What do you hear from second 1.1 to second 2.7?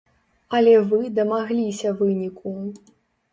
дамагліся выніку.